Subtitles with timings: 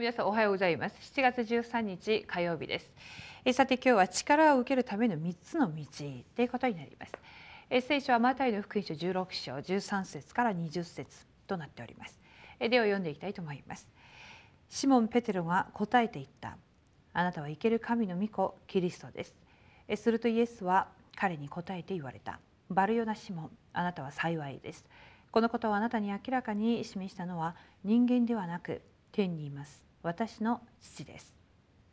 [0.00, 0.94] 皆さんおはようございます。
[1.14, 2.90] 7月13日火曜日です。
[3.44, 5.84] えさて今日は力を受けるための3つの道
[6.34, 7.12] ということになります。
[7.68, 12.18] え聖書はマタイの福音書16章13節から20節となっております。
[12.58, 13.86] えでは読んでいきたいと思います。
[14.70, 16.56] シモン・ペテロが答えて言った。
[17.12, 19.34] あなたは生ける神の御子キリストです。
[19.86, 22.40] えするとイエスは彼に答えて言われた。
[22.70, 24.86] バルヨナシモンあなたは幸いです。
[25.30, 27.54] このことをあなたに明らかに示したのは
[27.84, 28.80] 人間ではなく
[29.12, 29.89] 天にいます。
[30.02, 31.34] 私の父です。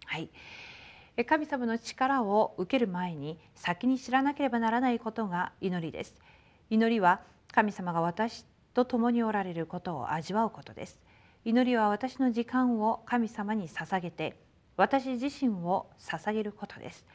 [0.05, 0.29] はい。
[1.25, 6.16] 神様の力を受ける前に先に知らなければならないことが祈りです。
[6.70, 7.21] 祈りは
[7.52, 10.99] 神様が私と共におられることを味わうことです。
[11.43, 14.38] 祈りは私の時間を神様に捧げて
[14.75, 17.05] 私自身を捧げることです。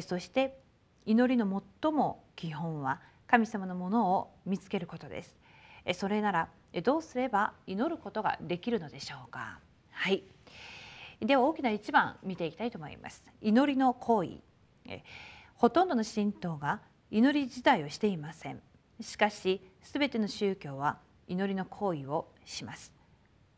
[0.00, 0.58] そして
[1.04, 5.36] 祈りの最も基本は神様のものを見つけることです。
[5.94, 6.48] それなら
[6.82, 9.58] どうすれば祈ることができるのでしょうか？
[9.92, 10.24] はい。
[11.20, 13.22] では大きな一番見ていきたいと思います。
[13.40, 14.30] 祈りの行為。
[15.54, 18.60] ほとんどの神道が祈り自体をしていません。
[19.00, 22.92] しかしすべての宗教は祈りの行為をします。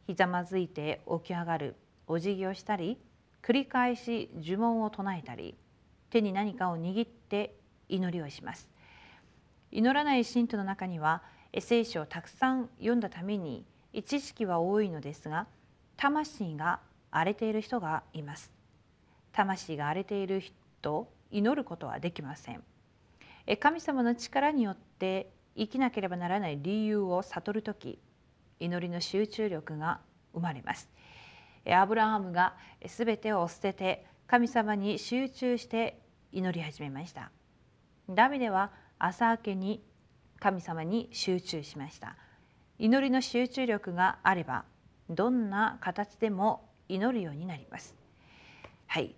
[0.06, 1.76] ひざまずいて起き上がる
[2.06, 2.98] お辞儀をしたり
[3.42, 5.56] 繰り返し呪文を唱えたり
[6.10, 7.56] 手に何かを握って
[7.88, 8.68] 祈りをします。
[9.70, 11.22] 祈らない信徒の中には
[11.58, 13.64] 聖書をたくさん読んだために
[14.04, 15.46] 知識は多いのですが
[15.96, 18.52] 魂が荒れている人がいます。
[19.32, 22.62] 魂が荒れている人祈ることはできません。
[23.60, 27.98] 神様の力によって生きなければならない理由を悟る時
[28.58, 30.00] 祈りの集中力が
[30.32, 30.88] 生まれます。
[31.70, 32.54] アブラハムが
[32.86, 35.98] すべてを捨てて神様に集中して
[36.32, 37.30] 祈り始めました。
[38.08, 39.82] ダビデは朝明けに
[40.40, 42.16] 神様に集中しました。
[42.78, 44.64] 祈りの集中力があれば
[45.10, 47.96] どんな形でも祈るようになります
[48.86, 49.14] はい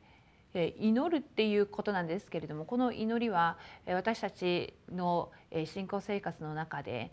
[0.54, 5.30] 祈るっていうことなんですけれどもこの祈りは私たちの
[5.66, 7.12] 信仰生活の中で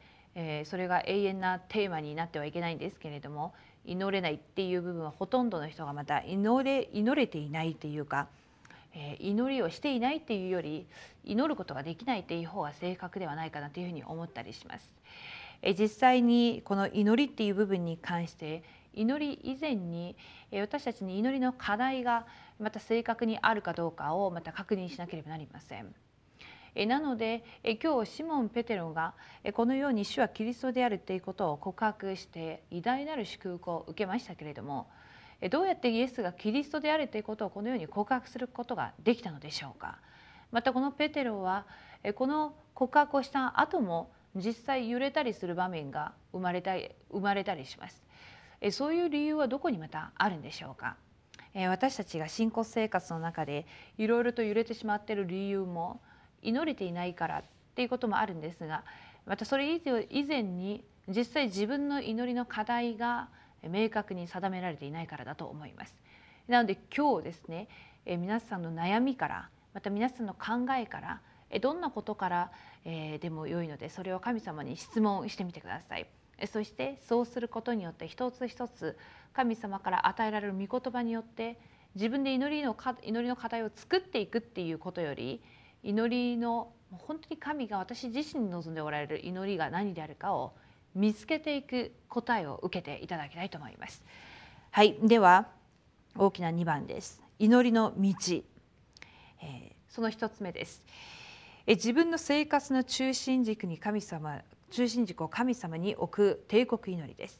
[0.66, 3.54] それが永遠なテーマになってはいけないんですけれども
[3.86, 8.28] 祈れないっていう部分はほとんどの人がまた祈れ祈れていないというか
[8.96, 10.88] え祈りをしていないっていうより
[11.26, 14.94] 祈ることができないっていう方が正確ではないかなというふうに思ったりします。
[15.72, 18.64] 実際にこの祈りっていう部分に関して
[18.94, 20.16] 祈り以前に
[20.52, 22.26] 私たちに祈りの課題が
[22.60, 25.94] また正確にあるかどうかをまた確認しなければなりません。
[26.88, 27.44] なので
[27.84, 29.14] 今日シモン・ペテロが
[29.54, 34.88] このように主はキリストであるということを告白して偉大なる祝福を受けましたけれども
[35.52, 40.00] どうやってイエスがキリストであるということをこのように告白することができたのでしょうか
[40.52, 41.68] またこのペテロは
[42.16, 46.76] この告白をした後も実際揺れたりする場面が生まれた
[47.12, 48.04] 生まれたりします
[48.72, 50.96] そういう理由はどこにまたあるんでしょうか？
[51.70, 53.68] 私たちが信仰生活の中で
[53.98, 56.02] いろいろと揺れてしまっている理由も
[56.42, 57.44] 祈れていないからっ
[57.76, 58.84] ていうこともあるんですが
[59.26, 63.30] またそれ以前に実際自分の祈りの課題が
[63.62, 65.96] 明確に定められていないからだと思います。
[66.48, 67.68] なので今日ですね
[68.06, 71.22] 皆さんの悩みからまた皆さんの考えから
[71.62, 72.52] どんなことから
[72.84, 76.08] でも良いのでそれを神様に質問してみてください。
[76.48, 78.98] そしてそうすることによって一つ一つ
[79.34, 81.58] 神様から与えられる御言葉によって
[81.96, 85.42] 自分で祈りの祈りの課題を作っていくっていうことより
[85.84, 90.54] 祈りの本当に神が私自身に望んでおられる祈りが何であるかを
[90.96, 94.04] 見つけていく答えを受けていただきたいと思います。
[94.72, 95.48] はい、では
[96.16, 97.22] 大きな2番です。
[97.40, 98.14] 祈りの道、
[99.42, 100.84] えー、その1つ目です。
[101.66, 107.40] え自分の生活の中心軸に神様中心軸を神様に置く帝国祈りです。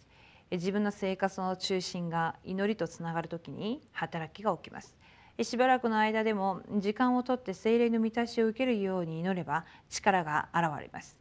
[0.52, 4.96] 自分の生活の中心が祈りとつながるときに働きが起きます。
[5.42, 11.18] しばらくの間でも時間をとって精霊の満たしを受けるように祈れば力が現れます。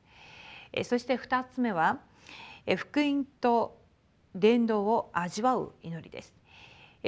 [0.84, 1.98] そして2つ目は
[2.76, 3.78] 福音と
[4.34, 6.32] 伝道を味わう祈りです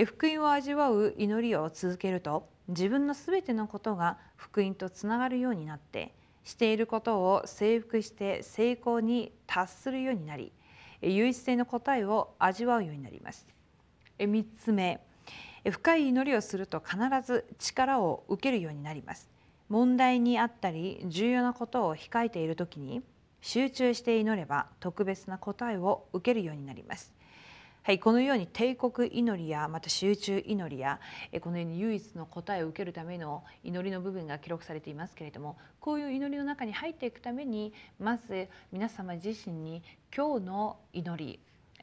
[0.06, 6.14] 福音を味わう祈りを続けると自分のすべてのことが福音とつながるようになって
[6.44, 10.52] していることを征服して成功に達するようになり
[11.02, 13.46] 唯一性の答えを味わうようになります。
[14.18, 15.00] 3つ目。
[15.70, 19.30] 深い祈りをすると必ず力を受けるようになります。
[19.68, 23.02] 問題にあったり重要なことを控えている時に
[23.40, 27.12] 集中して祈れば特別な答えを受けるようになります。
[27.86, 31.00] はい、このように帝国祈りやまた集中祈りや
[31.42, 39.82] このように唯一の答えを受けるための祈りの部分が記録されていますけれどもこういう祈りの中に入っていくためにまず皆様自身に
[40.16, 41.38] 今日の祈り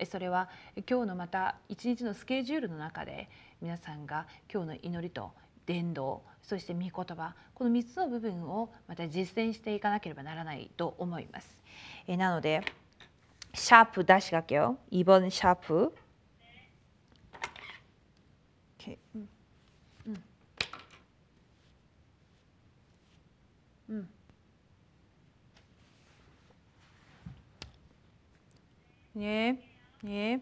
[0.07, 0.50] それは
[0.89, 3.30] 今日のまた一日のスケジュールの中で
[3.62, 5.33] 皆さんが今日の祈りと
[5.68, 11.62] 伝道そして御言葉この3つの部分をまた実践していかなければならないと思います。
[12.07, 12.63] えなので
[13.53, 14.77] シャープ出しがけよ。
[14.92, 15.94] 2번シャープ。
[18.80, 18.98] Okay.
[19.15, 19.30] うん
[20.07, 20.24] うん
[23.89, 24.09] うん
[29.13, 29.59] ね
[30.01, 30.42] ね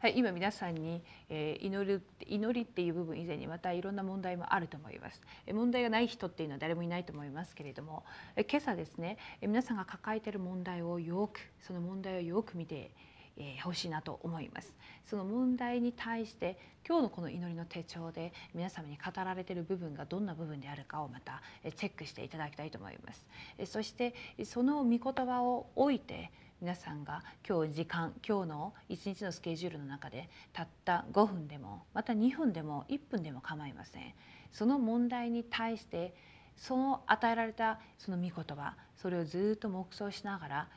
[0.00, 5.20] はい、今皆さんに、えー、祈る祈りっていう部分以前にまたいろんな問題もあると思います。
[5.46, 8.02] え問題がない人っていうのは誰もいないと思いますけれども、
[8.34, 12.92] え今朝ですね、え皆さんが抱えている問題をよくその問題をよく見て
[13.36, 21.40] え欲しいなと思いますその問題に対して今日のこの祈りの手帳で皆様に語られている部分がどんな部分であるかをまた
[21.76, 23.24] チェックしていただきたいと思います
[23.66, 24.14] そして
[24.44, 34.12] その御言葉を置いて皆さんが今日時間今日の一日のスケジュールの中でたった5分でもまた2分でも1分でも構いません。
[34.52, 36.14] その問題に対して
[36.58, 40.68] その与えられたその御言葉それをずっと黙想しながら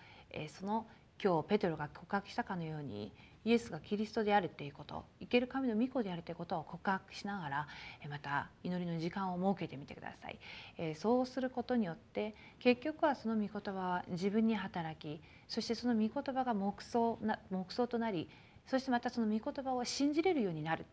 [0.57, 0.85] その
[1.21, 3.11] 今日ペテロが告白したかのように
[3.45, 7.67] イエスがキリストであるっていうこと生ける神の御子であるということを告白しながら
[8.09, 10.39] また祈りの時間を設けてみてください、
[10.77, 18.29] えそうすることによって結局はその御言葉は自分に働きそしてその御言葉が黙想な黙想となり
[18.65, 20.85] そしてまたその御言葉を信じれるようになる。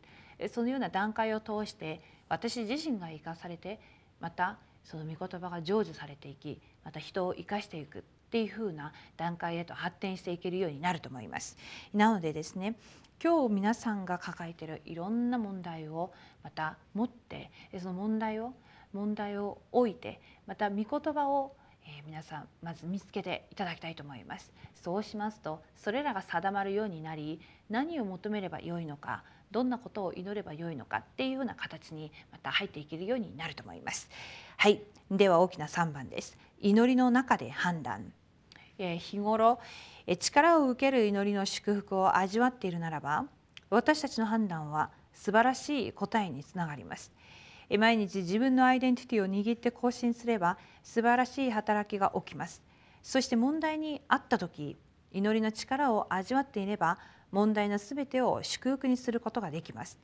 [0.49, 3.79] そのような段階を通して私自身が生かされて
[4.20, 8.05] またその御言葉が成就されていきまた人を生かしていく。
[8.31, 11.56] っていうふうな段階へと発展していけるようになると思います。
[11.93, 12.77] なのでですね
[13.21, 16.12] 今日皆さんが抱えているいろんな問題を
[16.44, 17.50] また持って
[17.81, 18.55] その問題を
[18.93, 24.53] 問題を置いてまた御言葉をえ皆さんまず見つけていただきたいと思います。
[24.76, 34.09] そうしますとそれらが定まるようになり何を求めればよいのかどんなことを祈ればよいのかっていうような形にまた入っていけるようになると思います。
[34.56, 34.81] はい。
[35.11, 36.38] では大きな3番です。
[36.61, 38.12] 祈りの中で判断。
[38.99, 39.61] 日頃
[40.19, 43.27] 力を受ける祈りの祝福を味わっているならば
[43.69, 47.12] 私たちの判断は素晴らしい答えにつながります。
[47.79, 52.62] 毎日自分のアイデンティティを握って更新すれば素晴らしい働きが起きます。
[53.03, 54.77] そして問題にあった時
[55.12, 56.99] 祈りの力を味わっていれば
[57.31, 59.99] 問題のすべてを祝福にすることができます。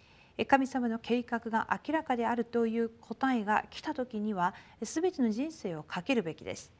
[0.46, 6.70] 神様の計画が明らかであるという答えが来た時には全ての人生をかけるべきです。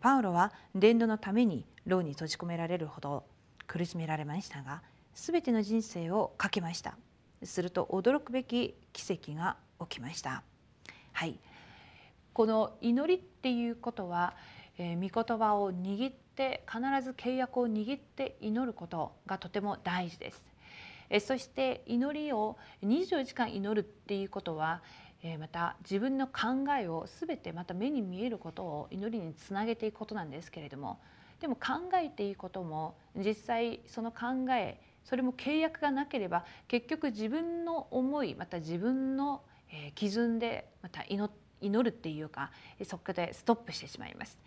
[0.00, 3.24] パウロは伝道のために牢に閉じ込められるほど
[3.66, 4.82] 苦しめられましたが
[5.14, 6.96] 全ての人生をかけました。
[7.42, 10.42] すると驚くべき奇跡が起きました。
[11.12, 11.38] はい。
[12.32, 14.34] この祈りっていうことは、
[14.78, 20.50] えー、御言葉を握って必ず契約を握って祈ることがとても大事です。
[21.10, 24.80] えそして祈りを24時間祈るっていうことは
[25.38, 30.98] また自分の考えを全てまた目に見えることを祈りにつなげていくことなんですけれども
[31.40, 39.42] でも考えていいことも実際その考えそれも契約がなければ結局自分の思いまた自分の
[39.94, 42.50] 基準でまた祈るっていうか
[42.84, 44.38] そこでストップしてしまいます。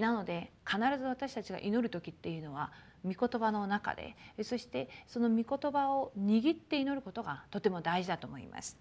[0.00, 2.70] なので必ず私たちが祈る時っていうのは
[3.04, 8.76] 御言葉の中でそしてその御言葉を握って祈ることがとても大事だと思います。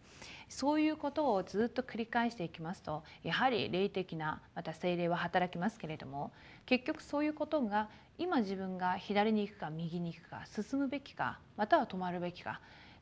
[0.50, 6.32] そういうことをずっと繰り返していきますとやはり霊的なまた精霊は働きますけれども
[6.66, 12.62] 結局そういうことが今自分が左に行くか右に行くか進むべきかまたは止まるべきか。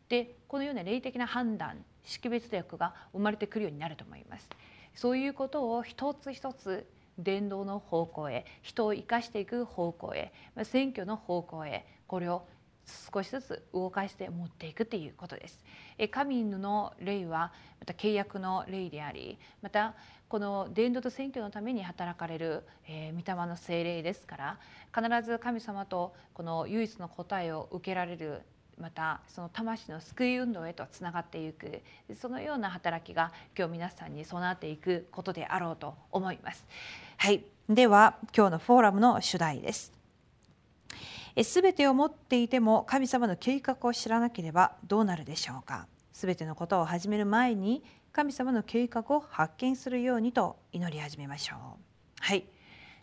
[0.10, 4.48] でこのような霊的な判断識別力が生まれてくるようになると思います。
[4.94, 12.48] そういうことを一つ一つ伝道の方向へ人を生かしていく方向へ選挙の方向へこれを
[13.14, 15.64] 少しずつ動かして持っていくということです。
[16.12, 19.96] 神の霊はまた契約の霊でありまた
[20.28, 24.60] この伝道と選挙のために働かれる、えー、御霊の精霊ですから
[24.94, 28.42] 必ず神様とこの唯一の答えを受けられる
[28.80, 31.82] またその魂の救い運動へとつながっていく
[32.20, 36.66] そのような働きが今日皆さんに備わっていくことであろうと思います。
[37.18, 39.94] はい、では今日のフォーラムの主題です。
[41.44, 45.88] すべてを持っていても神様の計画を知らなければどうなるでしょうか？
[46.14, 51.60] すべてのことを始める前に神様の計画を発見するようにと祈り始めましょう。
[52.22, 52.46] はい。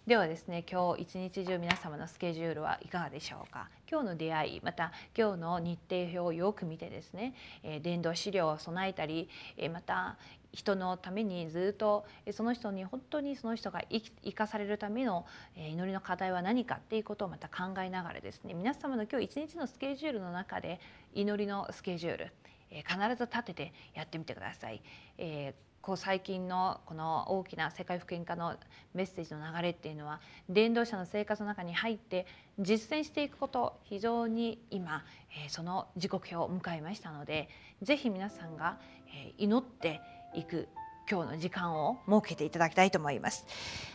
[0.04, 3.68] ではですね今日一日中皆様のスケジュールはいかがでしょうか？
[3.88, 7.34] 今日の出会いまた今日の日程表をよく見てですね、
[7.82, 9.28] 伝道資料を備えたり、
[9.72, 10.16] また
[10.52, 15.24] 人のためにずっとその人に本当にその人が生かされるための
[15.56, 20.80] 祈りの課題は何かっていうことをまた考えながらですね皆様の今日一日のスケジュールの中で
[21.14, 22.32] 祈りのスケジュール
[22.70, 24.82] 必ず立ててやってみてください。
[25.16, 28.54] えーこう最近のこの大きな世界福音化の
[28.94, 32.26] メッセージの流れっていうのは伝道者の生活の中に入って
[32.60, 35.04] 実践していくこと非常に今、
[35.44, 37.48] えその時刻表を迎えましたので
[37.82, 38.78] ぜひ皆さんが、
[39.12, 40.00] え祈って
[40.34, 40.68] いく
[41.10, 43.44] 今日の時間を設けていただきたいと思います。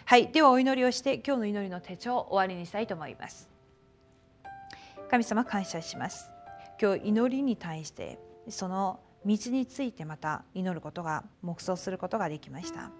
[0.04, 0.28] はい。
[0.28, 3.50] ではお祈りをして今日の祈りの手帳を終わりにしたいと思います。
[5.10, 6.30] 神様感謝します。
[6.82, 12.92] 今日祈りに対してその道についてまた祈ることが黙想することができました。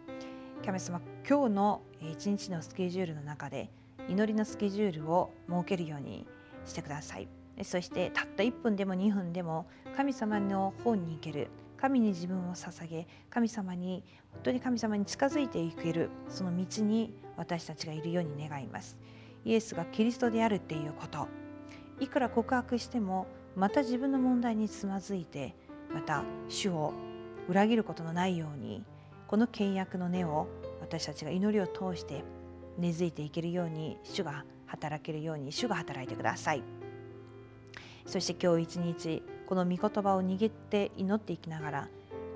[0.66, 3.70] 神様今日の一日のスケジュールの中で
[4.10, 6.28] 祈りのスケジュールを設けるように
[6.66, 7.30] してください。
[7.64, 14.04] そしてたった1分でも2分でも神様の方に行ける神に自分を捧げ神様に
[14.34, 18.98] 本当に神様に近づいていけるその道に私たちがいるように願います。
[19.46, 21.30] イエスがキリストであるっていうこと。
[22.02, 25.56] いくら告白してもまた自分の問題につまずいて
[25.98, 26.94] また主を
[27.50, 28.84] 裏切ることのないように
[29.28, 30.48] この契約の根を
[30.80, 32.24] 私たちが祈りを通して
[32.78, 36.62] 根付いていけるように主が働けるように主が働いてください
[38.06, 41.88] そして今日一日この御言葉を握って祈っていきながら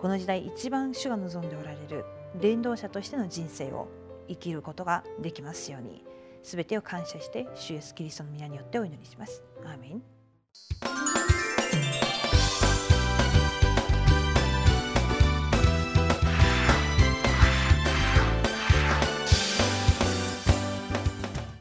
[0.01, 2.03] この時代一番主が望んでおられる
[2.41, 3.89] 伝道者としての人生を
[4.27, 6.03] 生きることができますように
[6.41, 9.43] 全てを感謝して主イエスキリストの皆によってお祈りします。
[9.63, 10.01] アーメン